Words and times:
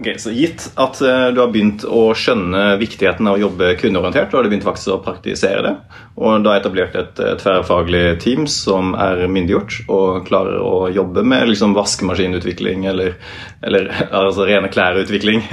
Ok, 0.00 0.14
så 0.16 0.30
Gitt 0.30 0.70
at 0.80 1.00
eh, 1.00 1.26
du 1.34 1.42
har 1.42 1.50
begynt 1.52 1.82
å 1.84 2.14
skjønne 2.16 2.78
viktigheten 2.80 3.26
av 3.28 3.36
å 3.36 3.40
jobbe 3.42 3.74
kundeorientert, 3.76 4.30
og 4.32 4.38
har 4.38 4.46
du 4.46 4.48
begynt 4.54 4.64
faktisk 4.64 4.94
å 4.94 5.02
praktisere 5.04 5.60
det, 5.66 5.72
og 6.16 6.46
da 6.46 6.54
etablert 6.56 6.96
et 6.96 7.20
eh, 7.20 7.34
tverrfaglig 7.42 8.14
team 8.24 8.46
som 8.48 8.94
er 8.96 9.26
myndiggjort 9.28 9.90
og 9.92 10.22
klarer 10.30 10.56
å 10.64 10.88
jobbe 10.88 11.20
med 11.20 11.50
liksom 11.52 11.76
vaskemaskinutvikling 11.76 12.88
eller, 12.88 13.18
eller 13.60 13.92
altså 14.22 14.48
rene 14.48 14.72
klærutvikling 14.72 15.44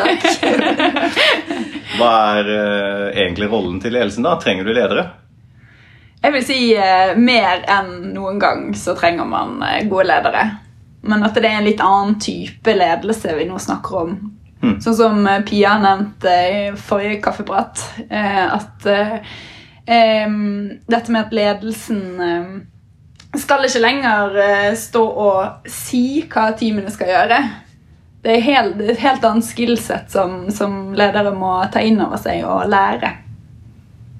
Takk. 0.00 0.24
Hva 1.98 2.16
er 2.38 2.52
eh, 2.56 3.06
egentlig 3.26 3.52
rollen 3.52 3.76
til 3.84 3.92
ledelsen 3.92 4.24
da? 4.24 4.38
Trenger 4.40 4.64
du 4.64 4.72
ledere? 4.72 5.10
Jeg 6.22 6.38
vil 6.38 6.48
si 6.48 6.60
mer 7.20 7.64
enn 7.76 8.14
noen 8.14 8.40
gang 8.40 8.68
så 8.78 8.96
trenger 8.96 9.28
man 9.28 9.58
gode 9.90 10.08
ledere. 10.08 10.46
Men 11.02 11.24
at 11.26 11.34
det 11.34 11.48
er 11.48 11.58
en 11.58 11.66
litt 11.66 11.82
annen 11.82 12.18
type 12.22 12.74
ledelse 12.76 13.34
vi 13.38 13.48
nå 13.48 13.58
snakker 13.60 13.98
om. 14.04 14.16
Mm. 14.62 14.76
Sånn 14.82 14.98
som 14.98 15.24
eh, 15.26 15.40
Pia 15.46 15.74
nevnte 15.82 16.34
i 16.48 16.60
forrige 16.78 17.18
kaffeprat. 17.24 17.82
Eh, 18.08 18.44
at 18.46 18.86
eh, 18.86 19.32
dette 19.86 21.10
med 21.10 21.24
at 21.24 21.34
ledelsen 21.34 22.04
eh, 22.22 22.52
skal 23.42 23.66
ikke 23.66 23.82
lenger 23.82 24.38
eh, 24.44 24.70
stå 24.78 25.02
og 25.02 25.68
si 25.70 26.22
hva 26.30 26.52
teamene 26.58 26.92
skal 26.94 27.10
gjøre. 27.10 27.42
Det 28.22 28.36
er 28.36 28.46
helt, 28.46 28.78
er 28.78 28.94
et 28.94 29.02
helt 29.02 29.24
annet 29.26 29.48
skillset 29.48 30.12
som, 30.14 30.44
som 30.54 30.92
ledere 30.94 31.34
må 31.34 31.56
ta 31.74 31.82
inn 31.82 31.98
over 32.04 32.20
seg 32.22 32.44
og 32.46 32.68
lære. 32.70 33.16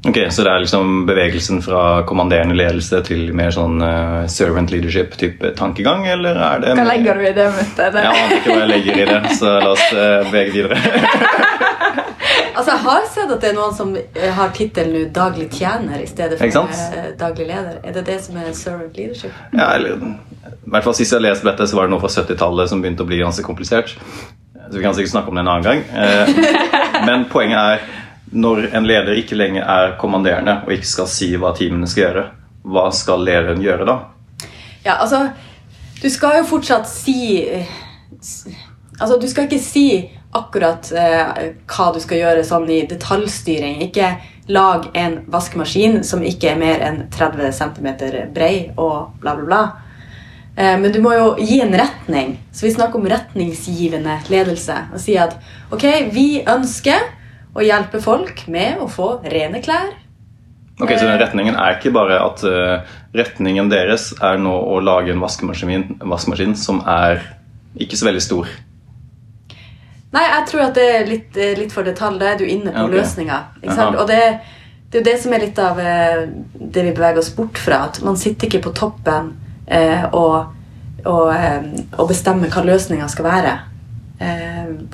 Ok, 0.09 0.19
Så 0.34 0.42
det 0.42 0.51
er 0.51 0.65
liksom 0.65 1.05
bevegelsen 1.06 1.61
fra 1.62 2.02
kommanderende 2.09 2.56
ledelse 2.59 2.98
til 3.06 3.29
mer 3.38 3.52
sånn 3.55 3.79
uh, 3.79 4.25
servant 4.27 4.73
leadership-type 4.75 5.52
tankegang, 5.59 6.02
eller 6.11 6.34
er 6.42 6.65
det 6.65 6.73
Hva 6.75 6.87
legger 6.88 7.20
du 7.20 7.27
i 7.28 7.34
det, 7.37 7.47
Mutte? 7.55 7.87
Det- 7.95 8.02
Jeg 8.02 8.25
aner 8.25 8.34
ikke 8.41 8.51
hva 8.51 8.65
jeg 8.65 8.73
legger 8.73 8.98
i 8.98 9.06
det, 9.12 9.37
så 9.38 9.52
la 9.62 9.70
oss 9.77 9.84
uh, 9.95 10.30
bevege 10.30 10.52
videre. 10.59 10.80
Altså, 12.52 12.75
Jeg 12.75 12.83
har 12.84 13.06
sett 13.09 13.31
at 13.33 13.41
det 13.41 13.48
er 13.48 13.55
noen 13.56 13.72
som 13.75 13.94
eh, 13.97 14.28
har 14.36 14.50
tittelen 14.53 15.06
'daglig 15.12 15.47
tjener' 15.56 16.03
i 16.03 16.06
stedet 16.06 16.37
for 16.39 16.69
'daglig 17.19 17.47
leder'. 17.48 17.78
Er 17.83 17.92
det 17.97 18.05
det 18.06 18.19
som 18.25 18.37
er 18.37 18.53
servant 18.53 18.97
leadership? 18.97 19.33
Ja, 19.56 19.70
eller, 19.75 19.97
I 19.97 20.70
hvert 20.70 20.84
fall 20.84 20.94
Sist 20.94 21.12
jeg 21.16 21.25
leste 21.25 21.48
dette, 21.48 21.66
så 21.66 21.77
var 21.77 21.89
det 21.89 21.94
noe 21.94 22.00
fra 22.00 22.12
70-tallet 22.12 22.69
som 22.69 22.83
begynte 22.83 23.03
å 23.03 23.09
bli 23.09 23.19
ganske 23.22 23.42
komplisert. 23.42 23.97
Så 24.69 24.77
vi 24.77 24.83
kan 24.84 24.94
sikkert 24.94 25.14
snakke 25.14 25.33
om 25.33 25.34
det 25.41 25.44
en 25.47 25.48
annen 25.48 25.64
gang. 25.64 25.81
Uh, 25.97 26.28
Men 27.09 27.25
poenget 27.33 27.59
er 27.59 27.81
når 28.33 28.70
en 28.72 28.86
leder 28.88 29.19
ikke 29.20 29.36
lenger 29.36 29.69
er 29.69 29.94
kommanderende 30.00 30.62
og 30.66 30.72
ikke 30.75 30.88
skal 30.88 31.08
si 31.11 31.30
hva 31.36 31.52
teamene 31.56 31.88
skal 31.91 32.06
gjøre, 32.06 32.25
hva 32.64 32.88
skal 32.94 33.25
lederen 33.27 33.62
gjøre 33.62 33.88
da? 33.88 33.98
Ja, 34.84 34.98
altså 34.98 35.28
Du 36.02 36.08
skal 36.11 36.41
jo 36.41 36.47
fortsatt 36.48 36.88
si 36.91 37.44
eh, 37.47 37.69
Altså, 38.98 39.16
du 39.19 39.28
skal 39.30 39.47
ikke 39.47 39.62
si 39.62 39.86
akkurat 40.33 40.88
eh, 40.97 41.53
hva 41.70 41.86
du 41.94 42.00
skal 42.00 42.20
gjøre 42.20 42.44
sånn 42.47 42.69
i 42.70 42.83
detaljstyring. 42.88 43.80
Ikke 43.88 44.14
lag 44.53 44.86
en 44.97 45.19
vaskemaskin 45.33 46.00
som 46.06 46.22
ikke 46.25 46.53
er 46.53 46.60
mer 46.60 46.84
enn 46.86 47.00
30 47.12 47.50
cm 47.56 47.88
brei 48.34 48.55
og 48.77 49.19
bla, 49.20 49.34
bla, 49.36 49.44
bla. 49.48 49.62
Eh, 50.56 50.77
men 50.78 50.92
du 50.92 51.00
må 51.05 51.14
jo 51.16 51.27
gi 51.41 51.60
en 51.64 51.75
retning. 51.77 52.36
Så 52.53 52.69
vi 52.69 52.75
snakker 52.77 53.00
om 53.00 53.10
retningsgivende 53.10 54.20
ledelse. 54.33 54.78
Og 54.94 55.03
si 55.03 55.19
at 55.20 55.36
ok, 55.75 55.88
vi 56.14 56.44
ønsker 56.47 57.10
å 57.53 57.64
hjelpe 57.64 58.00
folk 58.03 58.47
med 58.53 58.81
å 58.81 58.89
få 58.91 59.14
rene 59.28 59.61
klær. 59.64 59.92
Ok, 60.81 60.95
Så 60.98 61.05
den 61.05 61.20
retningen 61.20 61.56
er 61.61 61.77
ikke 61.77 61.92
bare 61.94 62.19
at 62.25 62.42
uh, 62.48 62.94
retningen 63.14 63.69
deres 63.70 64.11
er 64.25 64.41
nå 64.41 64.53
å 64.72 64.81
lage 64.83 65.12
en 65.12 65.20
vaskemaskin, 65.22 65.98
vaskemaskin 66.00 66.56
som 66.59 66.81
er 66.89 67.20
ikke 67.78 67.98
så 68.00 68.09
veldig 68.09 68.22
stor. 68.25 68.48
Nei, 70.12 70.25
jeg 70.25 70.48
tror 70.48 70.64
at 70.67 70.77
det 70.77 70.86
er 70.92 71.06
litt, 71.09 71.36
eh, 71.41 71.55
litt 71.56 71.72
for 71.72 71.89
detalj. 71.89 72.19
Da 72.20 72.33
er 72.33 72.41
du 72.41 72.44
inne 72.44 72.72
på 72.72 72.83
Ja, 72.83 72.89
ok. 72.89 72.97
løsninga. 72.98 73.39
Og 73.94 74.03
det, 74.11 74.19
det 74.91 74.98
er 74.98 75.00
jo 75.00 75.06
det 75.06 75.14
som 75.22 75.33
er 75.33 75.44
litt 75.44 75.61
av 75.61 75.78
uh, 75.81 76.25
det 76.53 76.84
vi 76.88 76.93
beveger 76.93 77.21
oss 77.22 77.31
bort 77.37 77.60
fra. 77.60 77.84
At 77.88 78.03
man 78.05 78.19
sitter 78.21 78.49
ikke 78.49 78.65
på 78.66 78.75
toppen 78.76 79.32
uh, 79.72 80.05
og, 80.12 80.53
og, 81.05 81.32
og 81.97 82.09
bestemmer 82.10 82.53
hva 82.53 82.65
løsninga 82.66 83.09
skal 83.12 83.28
være. 83.28 83.59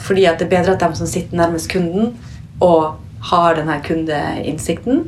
Fordi 0.01 0.23
at 0.25 0.39
det 0.41 0.47
er 0.47 0.53
bedre 0.55 0.73
at 0.73 0.81
de 0.81 0.97
som 0.97 1.09
sitter 1.11 1.37
nærmest 1.37 1.69
kunden 1.69 2.15
og 2.65 2.99
har 3.31 3.59
denne 3.59 3.79
kundeinnsikten, 3.85 5.05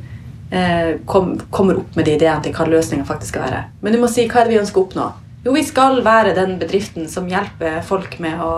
eh, 0.50 0.96
kom, 1.06 1.34
kommer 1.50 1.80
opp 1.82 1.96
med 1.96 2.08
de 2.08 2.16
ideene 2.18 2.42
til 2.44 2.54
hva 2.54 2.66
løsninga 2.68 3.06
faktisk 3.08 3.34
skal 3.34 3.46
være. 3.46 3.64
Men 3.80 3.94
du 3.94 4.00
må 4.02 4.10
si 4.10 4.26
hva 4.28 4.42
er 4.42 4.48
det 4.48 4.56
vi 4.56 4.62
ønsker 4.62 4.82
å 4.82 4.86
oppnå. 4.88 5.08
Jo, 5.44 5.54
vi 5.56 5.62
skal 5.64 6.02
være 6.04 6.34
den 6.36 6.58
bedriften 6.60 7.06
som 7.08 7.28
hjelper 7.30 7.78
folk 7.86 8.18
med 8.20 8.42
å 8.44 8.50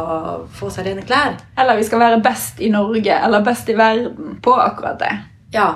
få 0.58 0.70
seg 0.74 0.88
rene 0.88 1.04
klær. 1.06 1.36
Eller 1.54 1.78
vi 1.78 1.86
skal 1.86 2.02
være 2.02 2.18
best 2.24 2.58
i 2.58 2.72
Norge 2.74 3.18
eller 3.22 3.44
best 3.46 3.70
i 3.70 3.76
verden 3.78 4.40
på 4.42 4.56
akkurat 4.58 4.98
det. 4.98 5.12
Ja. 5.54 5.68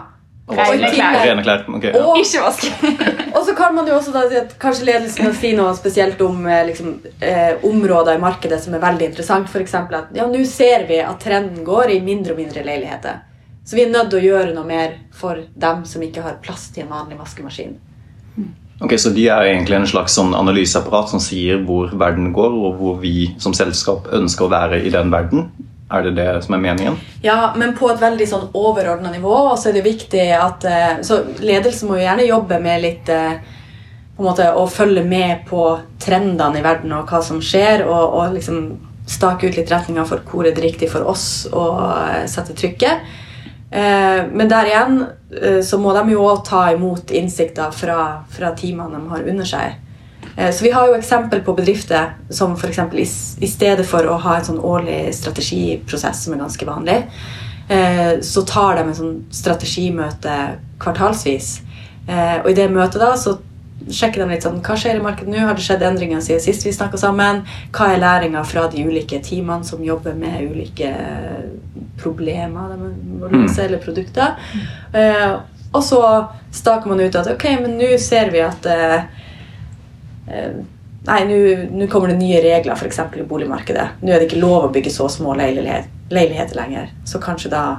Rene 0.51 0.91
Og 0.91 0.97
klær. 0.97 1.21
Rene 1.23 1.45
klær. 1.47 1.63
Okay, 1.77 1.93
ja. 1.93 2.03
Og, 2.03 2.19
Ikke 2.19 2.43
vaske. 2.43 2.73
Kan 3.57 3.75
man 3.75 3.89
jo 3.89 3.97
også 3.97 4.13
da 4.15 4.25
si 4.29 4.37
at 4.39 4.53
kanskje 4.61 4.89
ledelsen 4.89 5.27
kan 5.27 5.35
si 5.37 5.53
noe 5.57 5.73
spesielt 5.77 6.21
om 6.25 6.45
eh, 6.47 6.67
liksom, 6.69 6.99
eh, 7.21 7.65
områder 7.67 8.19
i 8.19 8.23
markedet 8.23 8.61
som 8.63 8.77
er 8.77 8.85
veldig 8.85 9.11
interessant. 9.11 9.55
Eksempel 9.61 9.99
at 10.01 10.13
ja, 10.17 10.27
nå 10.29 10.43
ser 10.49 10.87
vi 10.89 11.01
at 11.03 11.19
trenden 11.23 11.65
går 11.67 11.97
i 11.97 12.03
mindre 12.05 12.37
og 12.37 12.43
mindre 12.43 12.65
leiligheter. 12.67 13.23
Så 13.67 13.79
vi 13.79 13.83
er 13.83 13.91
nødt 13.91 14.13
til 14.13 14.21
å 14.21 14.27
gjøre 14.29 14.55
noe 14.55 14.67
mer 14.69 14.93
for 15.17 15.41
dem 15.59 15.83
som 15.89 16.05
ikke 16.05 16.23
har 16.23 16.39
plass 16.45 16.69
til 16.75 16.85
en 16.85 16.93
vanlig 16.93 17.19
vaskemaskin. 17.19 17.75
Ok, 18.81 18.93
Så 19.01 19.11
de 19.11 19.25
er 19.33 19.49
egentlig 19.49 19.79
en 19.79 19.89
slags 19.89 20.15
sånn 20.19 20.35
analyseapparat 20.37 21.15
som 21.15 21.23
sier 21.23 21.63
hvor 21.65 21.91
verden 21.97 22.29
går, 22.37 22.53
og 22.53 22.77
hvor 22.77 22.99
vi 23.01 23.33
som 23.43 23.57
selskap 23.57 24.11
ønsker 24.13 24.47
å 24.47 24.53
være 24.53 24.83
i 24.85 24.93
den 24.93 25.11
verden? 25.11 25.49
Er 25.89 26.03
det 26.03 26.17
det 26.17 26.43
som 26.43 26.57
er 26.57 26.63
meningen? 26.63 26.97
Ja, 27.23 27.53
men 27.57 27.77
på 27.79 27.89
et 27.93 28.01
veldig 28.03 28.27
sånn 28.27 28.49
overordna 28.59 29.13
nivå. 29.13 29.37
Så 29.55 29.71
er 29.71 29.77
det 29.77 29.85
viktig 29.87 30.25
at 30.35 30.67
eh, 30.67 30.97
Så 31.07 31.21
ledelsen 31.39 31.91
må 31.91 32.01
jo 32.01 32.07
gjerne 32.07 32.27
jobbe 32.27 32.59
med 32.63 32.83
litt 32.83 33.13
eh, 33.13 33.37
på 34.17 34.25
en 34.25 34.31
måte 34.31 34.49
Å 34.51 34.65
følge 34.67 35.05
med 35.07 35.45
på 35.47 35.63
trendene 36.03 36.59
i 36.59 36.65
verden 36.65 36.95
og 36.97 37.11
hva 37.11 37.21
som 37.23 37.39
skjer, 37.43 37.85
og, 37.87 38.17
og 38.19 38.35
liksom 38.35 38.61
stake 39.07 39.47
ut 39.47 39.59
litt 39.61 39.71
retninger 39.71 40.07
for 40.09 40.25
hvor 40.27 40.49
er 40.49 40.57
det 40.57 40.65
riktig 40.65 40.89
for 40.91 41.07
oss 41.07 41.47
å 41.55 41.69
eh, 42.01 42.27
sette 42.31 42.57
trykket. 42.57 43.23
Men 43.77 44.47
der 44.49 44.69
igjen 44.71 45.01
så 45.67 45.77
må 45.83 45.91
de 45.93 46.13
jo 46.15 46.23
også 46.23 46.45
ta 46.47 46.61
imot 46.73 47.11
innsikter 47.13 47.73
fra, 47.75 47.97
fra 48.31 48.53
teamene 48.57 48.95
de 48.95 49.11
har 49.11 49.27
under 49.27 49.49
seg. 49.51 49.75
Eh, 50.37 50.51
Så 50.53 50.65
vi 50.65 50.71
har 50.71 50.87
jo 50.87 50.95
eksempel 50.95 51.41
på 51.41 51.55
bedrifter 51.57 52.15
som 52.31 52.57
eksempel 52.57 52.99
i, 52.99 53.49
stedet 53.49 53.87
for 53.87 54.07
å 54.07 54.19
ha 54.21 54.37
en 54.37 54.45
sånn 54.45 54.61
årlig 54.61 55.15
strategiprosess 55.15 56.25
som 56.25 56.35
er 56.35 56.45
ganske 56.45 56.67
vanlig, 56.67 57.03
eh, 57.69 58.21
så 58.21 58.45
tar 58.47 58.77
de 58.77 58.83
en 58.89 58.95
sånn 58.95 59.25
strategimøte 59.31 60.37
kvartalsvis. 60.79 61.61
Eh, 62.09 62.41
Og 62.45 62.51
i 62.51 62.55
det 62.55 62.71
møtet 62.71 63.01
da 63.01 63.17
så 63.17 63.39
sjekker 63.87 64.25
de 64.25 64.35
litt 64.35 64.43
sånn 64.43 64.63
Hva 64.63 64.75
skjer 64.75 64.97
i 64.97 65.03
markedet 65.03 65.29
nå? 65.29 65.39
Har 65.39 65.55
det 65.55 65.63
skjedd 65.63 65.83
endringer 65.83 66.21
siden 66.21 66.41
sist 66.41 66.65
vi 66.65 66.73
snakka 66.73 66.99
sammen? 66.99 67.45
Hva 67.73 67.93
er 67.93 68.01
læringa 68.01 68.45
fra 68.45 68.69
de 68.69 68.85
ulike 68.85 69.21
teamene 69.23 69.65
som 69.65 69.85
jobber 69.85 70.15
med 70.15 70.51
ulike 70.51 70.93
problemer 71.99 72.77
løse, 73.31 73.65
eller 73.65 73.79
produkter? 73.79 74.35
Og 75.75 75.83
så 75.83 76.01
staker 76.53 76.89
man 76.89 77.01
ut 77.01 77.15
at 77.15 77.27
ok, 77.27 77.45
men 77.61 77.79
nå 77.79 77.99
ser 77.99 78.31
vi 78.31 78.41
at 78.41 78.67
Nei, 81.07 81.21
nå- 81.25 81.87
kommer 81.91 82.09
det 82.11 82.19
nye 82.19 82.41
regler 82.43 82.75
eksempel 82.89 83.21
i 83.23 83.27
boligmarkedet. 83.29 83.89
Nå 84.03 84.11
er 84.13 84.19
det 84.19 84.27
ikke 84.31 84.41
lov 84.43 84.65
å 84.67 84.73
bygge 84.75 84.91
så 84.91 85.07
små 85.13 85.37
leilighet, 85.39 85.87
leiligheter 86.11 86.59
lenger. 86.59 86.89
Så 87.07 87.21
kanskje 87.23 87.51
da 87.53 87.79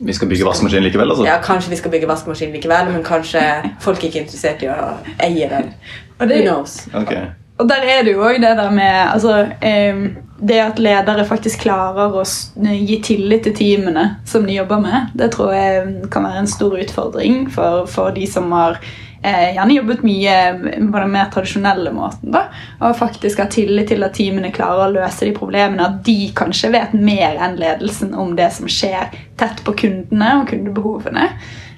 Vi 0.00 0.12
skal 0.16 0.28
bygge 0.28 0.46
vaskemaskin 0.48 0.82
likevel, 0.82 1.10
altså? 1.12 1.24
Ja, 1.26 1.36
kanskje 1.44 1.70
vi 1.70 1.76
skal 1.76 1.90
bygge 1.92 2.08
vaskemaskin 2.08 2.54
likevel, 2.54 2.88
men 2.92 3.02
kanskje 3.04 3.42
folk 3.84 4.00
er 4.00 4.08
ikke 4.08 4.18
er 4.18 4.24
interessert 4.24 4.62
i 4.64 4.70
å 4.72 4.94
eie 5.20 5.48
den. 5.50 5.74
Og 6.18 6.26
Who 6.30 6.40
knows? 6.40 6.88
Okay. 6.94 7.26
Og 7.60 7.68
der 7.68 7.84
er 7.84 8.02
det 8.04 8.14
jo 8.14 8.22
òg 8.24 8.40
det 8.40 8.54
der 8.56 8.70
med 8.72 9.10
altså, 9.12 9.46
em, 9.60 10.16
Det 10.40 10.56
at 10.56 10.78
ledere 10.80 11.26
faktisk 11.28 11.60
klarer 11.66 12.14
å 12.16 12.22
gi 12.64 12.96
tillit 13.04 13.42
til 13.44 13.52
teamene 13.52 14.06
som 14.24 14.46
de 14.46 14.54
jobber 14.56 14.80
med, 14.80 15.10
det 15.14 15.30
tror 15.34 15.52
jeg 15.52 16.08
kan 16.10 16.24
være 16.24 16.38
en 16.38 16.46
stor 16.48 16.78
utfordring 16.80 17.50
for, 17.52 17.84
for 17.86 18.10
de 18.16 18.24
som 18.26 18.50
har 18.56 18.78
eh, 19.22 19.54
gjerne 19.54 19.76
jobbet 19.76 20.04
mye 20.06 20.36
på 20.60 21.02
den 21.02 21.12
mer 21.12 21.30
tradisjonelle 21.34 21.92
måten. 21.94 22.30
da, 22.34 22.46
Og 22.80 22.96
faktisk 22.98 23.38
har 23.42 23.50
tillit 23.52 23.88
til 23.88 24.04
at 24.04 24.14
teamene 24.16 24.52
klarer 24.54 24.86
å 24.86 24.94
løse 24.94 25.26
de 25.28 25.34
problemene. 25.36 25.86
At 25.86 26.04
de 26.06 26.30
kanskje 26.36 26.72
vet 26.74 26.94
mer 26.94 27.40
enn 27.40 27.58
ledelsen 27.60 28.14
om 28.14 28.36
det 28.36 28.52
som 28.56 28.70
skjer 28.70 29.12
tett 29.40 29.64
på 29.64 29.76
kundene 29.84 30.32
og 30.40 30.48
kundebehovene. 30.50 31.28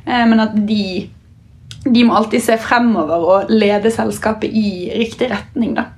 Eh, 0.06 0.24
men 0.26 0.40
at 0.40 0.56
de 0.56 1.10
de 1.82 2.04
må 2.06 2.14
alltid 2.14 2.42
se 2.44 2.56
fremover 2.62 3.24
og 3.26 3.50
lede 3.50 3.90
selskapet 3.90 4.52
i 4.54 4.92
riktig 4.94 5.32
retning. 5.32 5.74
da. 5.74 5.88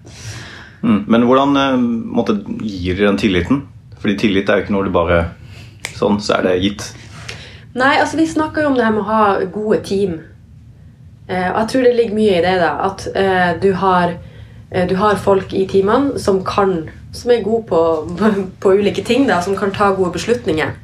Mm. 0.83 1.05
Men 1.09 1.27
hvordan 1.29 1.57
eh, 1.57 1.79
måtte, 2.17 2.39
gir 2.63 2.97
dere 2.97 3.11
den 3.11 3.21
tilliten? 3.21 3.63
Fordi 4.01 4.19
tillit 4.21 4.49
er 4.49 4.61
jo 4.61 4.65
ikke 4.65 4.77
noe 4.77 4.87
du 4.87 4.95
bare 4.95 5.25
Sånn, 5.95 6.17
så 6.19 6.39
er 6.39 6.47
det 6.49 6.53
gitt. 6.59 6.83
Nei, 7.79 7.93
altså 8.03 8.17
vi 8.19 8.25
snakker 8.27 8.65
jo 8.65 8.73
om 8.73 8.75
det 8.75 8.83
her 8.83 8.95
med 8.97 9.05
å 9.05 9.07
ha 9.07 9.27
gode 9.53 9.77
team. 9.87 10.17
Eh, 11.29 11.49
og 11.51 11.59
jeg 11.61 11.69
tror 11.73 11.87
det 11.87 11.95
ligger 11.97 12.19
mye 12.19 12.39
i 12.39 12.45
det. 12.45 12.55
da, 12.63 12.73
At 12.89 13.07
eh, 13.15 13.51
du, 13.63 13.73
har, 13.81 14.17
eh, 14.71 14.89
du 14.89 14.97
har 15.01 15.21
folk 15.21 15.53
i 15.53 15.67
teamene 15.71 16.19
som 16.21 16.45
kan 16.45 16.85
som 17.15 17.31
er 17.31 17.45
gode 17.45 17.63
på, 17.69 17.81
på 18.63 18.73
ulike 18.75 19.05
ting, 19.07 19.29
da, 19.29 19.39
som 19.41 19.55
kan 19.57 19.71
ta 19.71 19.93
gode 19.95 20.17
beslutninger. 20.17 20.81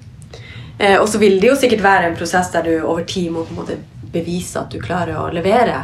Og 0.81 1.09
så 1.13 1.19
vil 1.21 1.35
det 1.43 1.49
jo 1.51 1.57
sikkert 1.61 1.83
være 1.85 2.07
en 2.09 2.15
prosess 2.17 2.49
der 2.55 2.63
du 2.65 2.87
over 2.89 3.03
tid 3.05 3.27
må 3.35 3.43
på 3.45 3.53
en 3.53 3.59
måte 3.59 3.75
bevise 4.15 4.57
at 4.63 4.73
du 4.73 4.79
klarer 4.81 5.19
å 5.19 5.27
levere. 5.35 5.83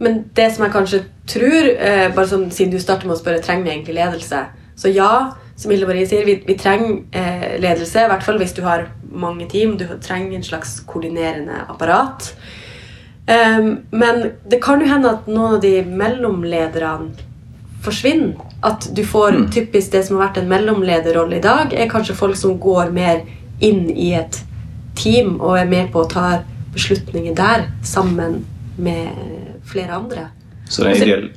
Men 0.00 0.22
det 0.36 0.46
som 0.54 0.64
jeg 0.64 0.72
kanskje 0.72 1.02
tror, 1.28 1.68
eh, 1.76 2.08
bare 2.14 2.28
sånn, 2.28 2.48
siden 2.50 2.72
du 2.72 2.80
starter 2.80 3.08
med 3.08 3.18
å 3.18 3.20
spørre 3.20 3.42
trenger 3.44 3.66
vi 3.66 3.72
egentlig 3.74 3.98
ledelse, 3.98 4.46
så 4.80 4.92
ja, 4.92 5.34
som 5.60 5.72
Hilde 5.72 5.88
Marie 5.88 6.06
sier, 6.08 6.24
vi, 6.24 6.38
vi 6.46 6.56
trenger 6.56 7.02
eh, 7.12 7.58
ledelse, 7.60 8.06
i 8.06 8.08
hvert 8.08 8.24
fall 8.24 8.40
hvis 8.40 8.56
du 8.56 8.62
har 8.64 8.86
mange 9.12 9.44
team. 9.50 9.76
Du 9.76 9.84
trenger 10.00 10.38
en 10.38 10.46
slags 10.46 10.78
koordinerende 10.88 11.66
apparat. 11.68 12.30
Um, 13.30 13.78
men 13.90 14.30
det 14.50 14.58
kan 14.62 14.80
jo 14.80 14.86
hende 14.90 15.10
at 15.10 15.26
noen 15.30 15.54
av 15.54 15.60
de 15.62 15.82
mellomlederne 15.86 17.12
forsvinner. 17.84 18.34
At 18.62 18.88
du 18.94 19.04
får 19.06 19.32
Mm. 19.32 19.50
typisk 19.50 19.92
det 19.92 20.04
som 20.06 20.16
har 20.18 20.28
vært 20.28 20.38
en 20.42 20.48
mellomlederrolle 20.48 21.36
i 21.36 21.40
dag, 21.40 21.72
er 21.72 21.88
kanskje 21.88 22.14
folk 22.14 22.36
som 22.36 22.58
går 22.58 22.90
mer 22.92 23.22
inn 23.60 23.90
i 23.90 24.12
et 24.14 24.42
team 24.96 25.40
og 25.40 25.58
er 25.58 25.64
med 25.66 25.92
på 25.92 26.04
å 26.04 26.10
ta 26.10 26.42
beslutninger 26.74 27.34
der 27.34 27.68
sammen 27.82 28.44
med 28.76 29.08
flere 29.64 29.90
andre. 29.92 30.26
Så 30.68 30.82
det 30.84 30.90
er 30.90 31.04
ideelle, 31.04 31.30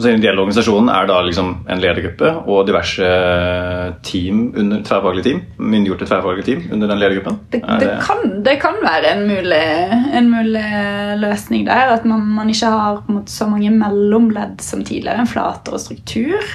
så 0.00 0.08
den 0.08 0.22
ideelle 0.22 0.40
organisasjonen 0.40 0.88
er 0.92 1.08
da 1.10 1.18
liksom 1.26 1.50
en 1.68 1.80
ledergruppe 1.82 2.30
og 2.48 2.62
diverse 2.68 3.08
team 4.06 4.46
under 4.56 4.80
tverrfaglige 4.86 5.26
team? 5.26 5.42
Myndiggjorte 5.60 6.08
tverrfaglige 6.08 6.46
team 6.46 6.62
under 6.72 6.88
den 6.88 7.02
ledergruppen? 7.02 7.40
Det, 7.52 7.60
det, 7.66 7.80
det, 7.82 7.90
kan, 8.06 8.22
det 8.46 8.56
kan 8.62 8.78
være 8.80 9.12
en 9.12 9.26
mulig, 9.28 9.64
en 10.16 10.30
mulig 10.32 10.64
løsning 11.20 11.66
der. 11.68 11.92
At 11.98 12.06
man, 12.08 12.24
man 12.38 12.48
ikke 12.52 12.72
har 12.72 13.02
måte, 13.12 13.32
så 13.32 13.48
mange 13.50 13.74
mellomledd 13.74 14.64
som 14.64 14.86
tidligere. 14.88 15.20
En 15.20 15.28
flatere 15.28 15.82
struktur. 15.82 16.48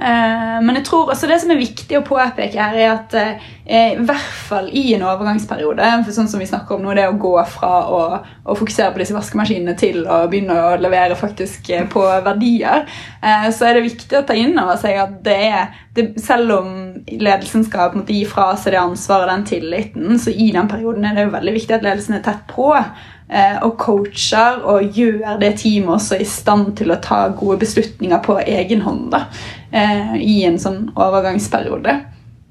Eh, 0.00 0.60
men 0.64 0.78
jeg 0.78 0.86
tror 0.88 1.10
også 1.12 1.28
det 1.28 1.36
som 1.42 1.50
er 1.52 1.60
viktig 1.60 1.98
å 1.98 2.04
påpeke 2.06 2.56
her, 2.56 2.76
er 2.78 2.92
at 2.94 3.16
eh, 3.20 3.50
i 3.70 4.04
hvert 4.08 4.38
fall 4.48 4.70
i 4.72 4.94
en 4.96 5.04
overgangsperiode 5.04 5.90
for 6.06 6.16
sånn 6.16 6.30
som 6.30 6.40
vi 6.40 6.48
snakker 6.48 6.78
om 6.78 6.86
nå, 6.86 6.94
det 6.96 7.04
å 7.10 7.18
gå 7.20 7.34
fra 7.52 7.72
å, 7.92 8.00
å 8.48 8.56
fokusere 8.56 8.94
på 8.94 9.02
disse 9.02 9.16
vaskemaskinene 9.16 9.76
til 9.80 10.06
å 10.08 10.22
begynne 10.30 10.56
å 10.56 10.72
levere 10.80 11.18
faktisk 11.20 11.68
eh, 11.74 11.84
på 11.90 12.06
verdier, 12.24 12.88
så 13.20 13.66
er 13.68 13.76
det 13.76 13.84
viktig 13.84 14.16
å 14.16 14.24
ta 14.24 14.34
inn 14.38 14.56
over 14.56 14.78
seg 14.80 14.96
at 15.02 15.18
det 15.24 15.36
er 15.50 15.74
det, 15.92 16.06
Selv 16.22 16.54
om 16.54 16.68
ledelsen 17.06 17.64
skal 17.64 17.90
på 17.90 17.98
en 17.98 18.02
måte 18.02 18.14
gi 18.14 18.24
fra 18.28 18.50
seg 18.58 18.74
det 18.74 18.80
ansvaret 18.82 19.26
og 19.26 19.32
den 19.32 19.46
tilliten, 19.48 20.18
så 20.20 20.32
i 20.32 20.50
den 20.54 20.68
perioden 20.70 21.06
er 21.06 21.16
det 21.16 21.26
jo 21.26 21.34
veldig 21.34 21.54
viktig 21.56 21.76
at 21.76 21.86
ledelsen 21.86 22.18
er 22.18 22.24
tett 22.26 22.42
på 22.50 22.68
eh, 22.76 23.56
og 23.66 23.76
coacher 23.80 24.60
og 24.68 24.96
gjør 24.96 25.40
det 25.40 25.54
teamet 25.62 25.96
også 25.96 26.20
i 26.20 26.28
stand 26.28 26.74
til 26.80 26.92
å 26.92 27.00
ta 27.02 27.22
gode 27.36 27.60
beslutninger 27.64 28.22
på 28.26 28.38
egen 28.44 28.84
hånd 28.86 29.08
da, 29.14 29.24
eh, 29.70 30.14
i 30.20 30.42
en 30.48 30.60
sånn 30.60 30.86
overgangsperiode. 30.94 31.96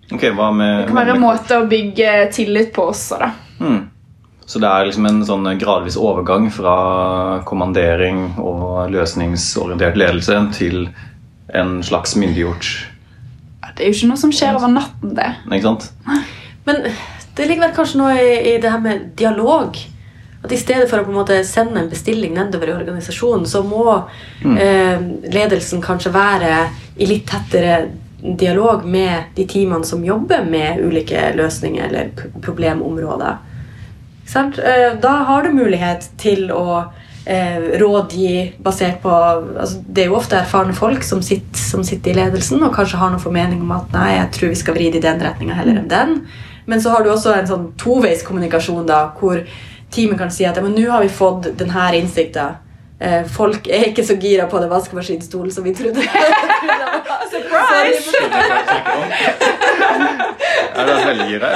Okay, 0.09 0.33
med, 0.33 0.79
Det 0.79 0.89
kan 0.89 1.01
være 1.03 1.15
en 1.15 1.21
måte 1.21 1.61
å 1.61 1.69
bygge 1.69 2.13
tillit 2.33 2.73
på 2.73 2.89
også, 2.89 3.19
da. 3.21 3.33
Mm. 3.59 3.81
Så 4.49 4.57
det 4.57 4.69
er 4.69 4.87
liksom 4.87 5.05
en 5.05 5.19
sånn 5.27 5.45
gradvis 5.61 5.99
overgang 6.01 6.47
fra 6.49 6.75
kommandering 7.45 8.31
og 8.41 8.89
løsningsorientert 8.89 9.99
ledelse 9.99 10.39
til 10.55 10.87
en 11.53 11.83
slags 11.85 12.15
myndiggjort 12.17 12.71
Det 13.79 13.85
er 13.87 13.93
jo 13.93 13.95
ikke 13.95 14.09
noe 14.11 14.19
som 14.19 14.33
skjer 14.35 14.57
over 14.59 14.71
natten, 14.73 15.13
det. 15.15 15.29
Ikke 15.47 15.63
sant? 15.69 15.85
Men 16.67 16.81
det 17.37 17.45
ligger 17.47 17.69
vel 17.69 17.77
kanskje 17.77 18.01
noe 18.01 18.17
i, 18.19 18.33
i 18.51 18.57
det 18.59 18.73
her 18.73 18.81
med 18.83 19.05
dialog. 19.15 19.79
At 20.43 20.51
i 20.55 20.59
stedet 20.59 20.89
for 20.91 20.99
å 20.99 21.05
på 21.07 21.13
en 21.13 21.17
måte 21.19 21.37
sende 21.47 21.79
en 21.79 21.89
bestilling 21.91 22.35
nedover 22.35 22.71
i 22.71 22.75
organisasjonen, 22.75 23.47
så 23.47 23.63
må 23.63 23.85
eh, 24.59 24.99
ledelsen 25.31 25.81
kanskje 25.83 26.11
være 26.15 26.53
i 26.99 27.07
litt 27.07 27.25
tettere 27.31 27.79
dialog 28.19 28.83
med 28.83 29.31
de 29.35 29.45
teamene 29.47 29.87
som 29.87 30.03
jobber 30.03 30.43
med 30.47 30.83
ulike 30.83 31.29
løsninger 31.39 31.87
eller 31.87 32.11
problemområder. 32.43 33.39
Sant? 34.27 34.59
Eh, 34.59 34.95
Da 34.99 35.15
har 35.31 35.43
du 35.47 35.55
mulighet 35.55 36.11
til 36.19 36.51
å 36.51 36.83
eh, 37.25 37.57
rådgi 37.81 38.54
basert 38.63 39.01
på 39.04 39.12
altså 39.12 39.81
Det 39.86 40.04
er 40.04 40.12
jo 40.12 40.18
ofte 40.19 40.38
erfarne 40.39 40.75
folk 40.77 41.04
som 41.04 41.21
sitter, 41.25 41.60
som 41.60 41.83
sitter 41.83 42.12
i 42.12 42.19
ledelsen 42.21 42.63
og 42.63 42.75
kanskje 42.75 43.00
har 43.01 43.12
noen 43.13 43.24
formening 43.24 43.63
om 43.66 43.74
at 43.77 43.92
nei, 43.95 44.12
jeg 44.18 44.31
tror 44.38 44.54
vi 44.54 44.62
skal 44.62 44.77
vri 44.77 44.92
det 44.94 45.01
i 45.01 45.07
den 45.07 45.21
retninga 45.24 45.57
heller 45.57 45.81
enn 45.81 45.92
den. 45.92 46.16
Men 46.69 46.81
så 46.81 46.94
har 46.94 47.04
du 47.04 47.12
også 47.12 47.33
en 47.33 47.50
sånn 47.50 47.68
toveiskommunikasjon 47.81 48.86
da, 48.88 49.07
hvor 49.19 49.42
teamet 49.89 50.19
kan 50.19 50.31
si 50.33 50.45
at 50.45 50.57
ja, 50.57 50.63
men 50.63 50.75
nå 50.77 50.89
har 50.92 51.01
vi 51.01 51.10
fått 51.10 51.50
denne 51.57 51.89
innsikta. 51.98 52.51
Eh, 53.00 53.24
folk 53.31 53.68
er 53.71 53.89
ikke 53.89 54.04
så 54.06 54.18
gira 54.19 54.45
på 54.51 54.60
den 54.60 54.69
vaskemaskinstolen 54.69 55.51
som 55.56 55.63
vi 55.63 55.74
trodde. 55.75 56.04
Surprise! 57.31 58.12
Er 60.75 60.86
det 60.86 60.95
veldig 61.10 61.30
gira? 61.31 61.54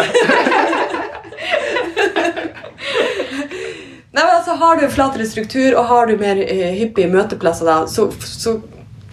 Nei, 4.13 4.21
men 4.21 4.35
altså 4.35 4.53
Har 4.61 4.77
du 4.77 4.87
flatere 4.93 5.25
struktur 5.25 5.73
og 5.73 5.87
har 5.89 6.07
du 6.07 6.17
mer 6.21 6.37
uh, 6.37 6.67
hyppige 6.77 7.09
møteplasser, 7.09 7.65
da, 7.65 7.77
så, 7.89 8.07
så 8.21 8.59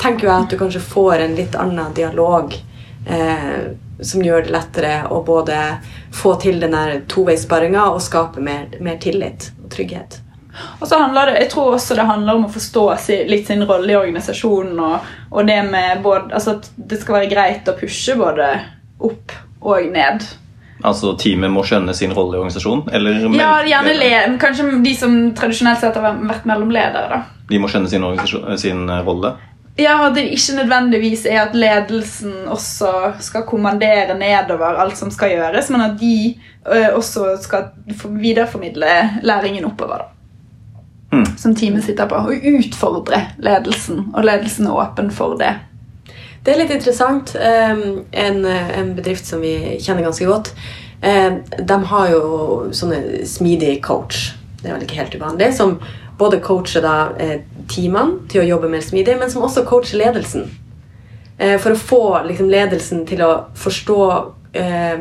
tenker 0.00 0.28
jeg 0.28 0.34
at 0.36 0.50
du 0.52 0.58
kanskje 0.60 0.82
får 0.84 1.24
en 1.24 1.36
litt 1.36 1.56
annen 1.60 1.94
dialog 1.96 2.54
eh, 3.06 3.72
som 4.00 4.22
gjør 4.24 4.46
det 4.46 4.54
lettere 4.54 4.94
å 5.12 5.20
både 5.24 5.58
få 6.16 6.34
til 6.40 6.60
den 6.62 6.76
toveissparinga 7.10 7.84
og 7.92 8.00
skape 8.04 8.40
mer, 8.44 8.70
mer 8.80 8.96
tillit 9.02 9.50
og 9.60 9.68
trygghet. 9.74 10.20
Og 10.80 10.88
så 10.88 10.98
handler 10.98 11.26
det, 11.26 11.40
Jeg 11.40 11.50
tror 11.52 11.74
også 11.74 11.94
det 11.94 12.08
handler 12.08 12.34
om 12.38 12.46
å 12.48 12.52
forstå 12.52 12.84
si, 12.98 13.18
litt 13.28 13.46
sin 13.46 13.64
rolle 13.68 13.92
i 13.92 13.98
organisasjonen. 13.98 14.80
Og, 14.80 15.12
og 15.30 15.46
det 15.46 15.60
med 15.68 16.02
både, 16.02 16.32
altså 16.34 16.56
at 16.58 16.70
det 16.76 17.00
skal 17.00 17.20
være 17.20 17.30
greit 17.30 17.68
å 17.70 17.76
pushe 17.78 18.16
både 18.18 18.50
opp 18.98 19.36
og 19.60 19.92
ned. 19.92 20.26
Altså 20.84 21.12
teamet 21.20 21.50
må 21.52 21.62
skjønne 21.66 21.94
sin 21.94 22.12
rolle 22.16 22.36
i 22.36 22.40
organisasjonen? 22.40 22.88
Eller 22.92 23.20
Ja, 23.36 23.50
gjerne 23.66 23.94
le, 23.98 24.38
Kanskje 24.40 24.82
de 24.84 24.94
som 24.96 25.14
tradisjonelt 25.36 25.80
sett 25.82 25.94
har 25.98 26.16
vært 26.22 26.46
mellomledere. 26.48 27.08
da. 27.08 27.22
De 27.50 27.58
må 27.58 27.68
skjønne 27.68 27.88
sin, 27.90 28.04
sin 28.58 28.88
eh, 28.88 29.02
rolle? 29.06 29.34
Ja, 29.78 29.94
at 30.06 30.14
det 30.14 30.26
ikke 30.34 30.56
nødvendigvis 30.58 31.26
er 31.30 31.42
at 31.46 31.54
ledelsen 31.54 32.32
også 32.52 33.14
skal 33.20 33.42
kommandere 33.48 34.16
nedover 34.18 34.76
alt 34.82 34.96
som 34.98 35.10
skal 35.10 35.30
gjøres, 35.30 35.70
men 35.70 35.80
at 35.80 35.94
de 36.00 36.34
ø, 36.66 36.80
også 36.98 37.36
skal 37.40 37.70
videreformidle 38.20 38.86
læringen 39.22 39.64
oppover. 39.64 40.02
da. 40.02 41.16
Mm. 41.16 41.24
Som 41.38 41.54
teamet 41.56 41.84
sitter 41.84 42.06
på. 42.06 42.14
Og 42.14 42.44
utfordre 42.58 43.22
ledelsen, 43.38 44.10
og 44.14 44.24
ledelsen 44.24 44.66
er 44.66 44.76
åpen 44.84 45.10
for 45.10 45.34
det. 45.40 45.54
Det 46.44 46.52
er 46.54 46.60
litt 46.62 46.72
interessant. 46.72 47.34
En, 47.36 48.44
en 48.46 48.92
bedrift 48.96 49.26
som 49.28 49.42
vi 49.44 49.76
kjenner 49.82 50.06
ganske 50.06 50.24
godt, 50.24 50.54
de 51.00 51.76
har 51.92 52.10
jo 52.12 52.22
sånne 52.76 53.26
smidig 53.28 53.74
coach. 53.84 54.30
Det 54.60 54.68
er 54.68 54.76
vel 54.76 54.86
ikke 54.86 54.98
helt 55.00 55.16
uvanlig. 55.16 55.50
Som 55.56 55.78
både 56.20 56.40
coacher 56.40 56.84
da, 56.84 56.96
eh, 57.18 57.40
teamene 57.68 58.28
til 58.28 58.42
å 58.42 58.48
jobbe 58.48 58.68
mer 58.68 58.84
smidig, 58.84 59.16
men 59.18 59.30
som 59.32 59.44
også 59.46 59.64
coacher 59.68 60.00
ledelsen. 60.02 60.50
Eh, 61.38 61.56
for 61.58 61.72
å 61.72 61.80
få 61.80 62.02
liksom, 62.26 62.50
ledelsen 62.52 63.06
til 63.08 63.22
å 63.24 63.30
forstå 63.56 64.00
eh, 64.52 64.98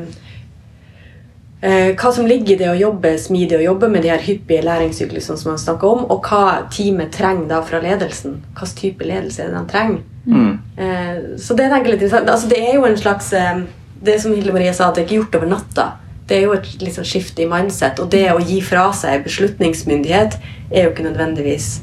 hva 1.60 2.12
som 2.16 2.24
ligger 2.24 2.54
i 2.54 2.60
det 2.62 2.70
å 2.72 2.78
jobbe 2.80 3.10
smidig 3.20 3.58
og 3.58 3.66
jobbe 3.66 3.90
med 3.92 4.06
de 4.06 4.14
her 4.14 4.22
hyppige 4.24 4.64
læringssyklusene 4.64 5.42
som 5.42 5.50
man 5.52 5.60
snakker 5.60 5.90
om, 5.90 6.06
og 6.08 6.30
hva 6.30 6.70
teamet 6.72 7.12
trenger 7.12 7.50
da 7.50 7.60
fra 7.68 7.82
ledelsen. 7.84 8.38
Hvilken 8.56 8.78
type 8.80 9.08
ledelse 9.10 9.44
er 9.44 9.52
det 9.52 9.58
de 9.58 9.72
trenger. 9.74 10.06
Mm. 10.30 10.60
Eh, 10.78 11.18
så 11.38 11.58
det 11.58 11.70
tenker 11.70 11.90
jeg 11.90 11.96
litt 11.98 12.06
interessant. 12.06 12.32
Altså, 12.32 12.48
det 12.52 12.60
er 12.64 12.78
jo 12.78 12.86
en 12.88 12.98
slags 12.98 13.34
eh, 13.34 13.66
Det 14.00 14.16
som 14.22 14.32
Hilde 14.32 14.54
Marie 14.56 14.72
sa, 14.72 14.88
at 14.88 14.96
det 14.96 15.02
er 15.02 15.08
ikke 15.10 15.18
gjort 15.18 15.34
over 15.36 15.50
natta. 15.52 15.86
Det 16.30 16.38
er 16.38 16.46
jo 16.46 16.54
et 16.56 16.68
liksom, 16.80 17.04
skifte 17.04 17.44
i 17.44 17.50
mindset. 17.52 18.00
Og 18.00 18.08
det 18.14 18.30
å 18.32 18.40
gi 18.40 18.62
fra 18.64 18.86
seg 18.96 19.26
beslutningsmyndighet 19.26 20.38
er 20.70 20.86
jo 20.86 20.94
ikke 20.94 21.04
nødvendigvis 21.04 21.82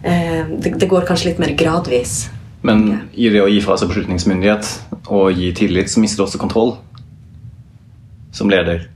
eh, 0.00 0.46
det, 0.48 0.78
det 0.80 0.88
går 0.88 1.04
kanskje 1.04 1.28
litt 1.32 1.42
mer 1.42 1.52
gradvis. 1.58 2.30
Men 2.64 2.86
i 3.12 3.28
det 3.34 3.42
å 3.42 3.50
gi 3.50 3.60
fra 3.60 3.76
seg 3.76 3.90
beslutningsmyndighet 3.92 4.70
og 5.10 5.36
gi 5.36 5.50
tillit, 5.58 5.92
så 5.92 6.00
mister 6.00 6.22
du 6.22 6.28
også 6.28 6.40
kontroll 6.40 6.76
som 8.32 8.50
leder. 8.50 8.88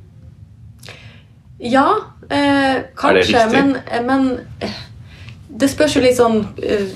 Ja, 1.59 1.89
eh, 2.31 2.83
kanskje, 2.97 3.47
men, 3.53 3.77
eh, 3.87 4.03
men 4.03 4.41
det 5.49 5.71
spørs 5.73 5.97
jo 5.97 6.03
litt 6.05 6.19
sånn 6.19 6.43
eh, 6.63 6.91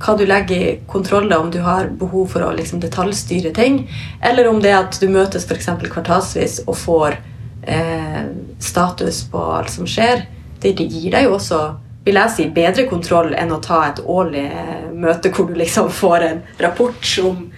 hva 0.00 0.16
du 0.16 0.26
legger 0.28 0.56
i 0.56 0.74
kontroll, 0.88 1.32
om 1.32 1.50
du 1.50 1.60
har 1.64 1.88
behov 2.00 2.30
for 2.34 2.44
å 2.44 2.52
liksom, 2.56 2.80
detaljstyre 2.80 3.52
ting, 3.56 3.82
eller 4.20 4.48
om 4.48 4.60
det 4.62 4.72
er 4.72 4.82
at 4.82 5.00
du 5.00 5.08
møtes 5.12 5.48
eksempel 5.52 5.90
kvartalsvis 5.92 6.62
og 6.66 6.76
får 6.80 7.18
eh, 7.64 8.22
status 8.60 9.24
på 9.32 9.42
alt 9.56 9.72
som 9.72 9.88
skjer. 9.88 10.26
Det, 10.60 10.76
det 10.76 10.88
gir 10.92 11.12
deg 11.16 11.28
jo 11.28 11.36
også 11.36 11.62
vil 12.06 12.20
jeg 12.20 12.34
si, 12.36 12.44
bedre 12.54 12.84
kontroll 12.86 13.32
enn 13.34 13.50
å 13.50 13.58
ta 13.62 13.80
et 13.88 14.00
årlig 14.06 14.44
eh, 14.46 14.90
møte 14.94 15.32
hvor 15.34 15.48
du 15.48 15.56
liksom 15.58 15.88
får 15.90 16.26
en 16.28 16.42
rapport 16.62 17.08
om 17.24 17.48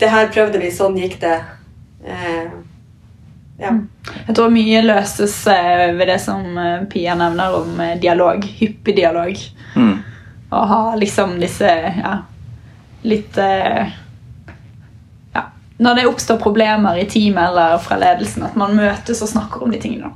det 0.00 0.08
her 0.10 0.30
prøvde 0.32 0.58
vi, 0.62 0.70
sånn 0.72 0.96
gikk 0.98 1.18
det. 1.22 1.36
Eh, 2.02 2.54
ja. 3.62 3.72
Jeg 4.26 4.36
tror 4.36 4.52
mye 4.52 4.82
løses 4.84 5.34
eh, 5.50 5.92
ved 5.96 6.08
det 6.10 6.18
som 6.22 6.58
eh, 6.58 6.84
Pia 6.90 7.14
nevner 7.18 7.54
om 7.60 7.80
eh, 7.80 7.98
dialog. 8.00 8.44
Hyppig 8.58 8.96
dialog. 8.96 9.38
Mm. 9.76 9.96
Å 10.52 10.64
ha 10.68 10.80
liksom 11.00 11.38
disse 11.40 11.70
ja, 11.96 12.16
litt 13.08 13.38
ja, 13.40 13.86
når 15.80 15.94
det 15.96 16.04
oppstår 16.10 16.36
problemer 16.42 16.98
i 17.00 17.06
teamet 17.08 17.46
eller 17.46 17.78
fra 17.80 17.96
ledelsen, 17.96 18.44
at 18.44 18.58
man 18.60 18.76
møtes 18.76 19.22
og 19.24 19.30
snakker 19.30 19.64
om 19.64 19.72
de 19.72 19.80
tingene. 19.80 20.10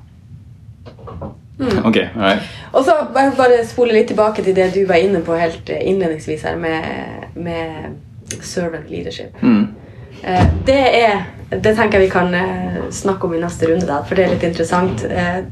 Ok, 1.56 1.96
alright. 1.96 2.44
Og 2.76 2.84
så 2.84 2.98
bare, 3.14 3.32
bare 3.38 3.64
spole 3.64 3.96
litt 3.96 4.10
tilbake 4.12 4.44
til 4.44 4.52
det 4.58 4.74
du 4.74 4.82
var 4.84 5.00
inne 5.00 5.24
på 5.24 5.40
helt 5.40 5.72
innledningsvis 5.72 6.44
her 6.44 6.60
med, 6.60 7.32
med 7.32 7.96
servant 8.44 8.92
leadership. 8.92 9.40
Mm. 9.40 9.72
Eh, 10.22 10.46
det 10.66 10.82
er 11.04 11.24
Det 11.46 11.76
tenker 11.76 12.00
jeg 12.00 12.08
vi 12.08 12.10
kan 12.10 12.34
eh, 12.34 12.78
snakke 12.90 13.28
om 13.28 13.34
i 13.34 13.38
neste 13.38 13.68
runde, 13.70 13.86
da, 13.86 14.00
for 14.02 14.18
det 14.18 14.24
er 14.24 14.32
litt 14.32 14.42
interessant. 14.48 15.04
Eh, 15.06 15.44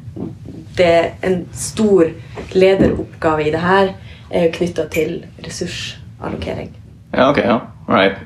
det 0.75 0.89
er 0.91 1.05
en 1.23 1.37
stor 1.55 2.09
lederoppgave 2.51 3.45
i 3.47 3.53
det 3.55 3.61
her 3.63 3.93
er 4.31 4.49
jo 4.49 4.55
knytta 4.57 4.89
til 4.91 5.21
ressursallokering. 5.45 6.73
Ja, 7.15 7.29
ok, 7.31 7.39
ja. 7.39 7.61
Alright. 7.87 8.19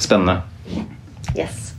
Spennende. 0.00 0.40
Yes. 1.36 1.74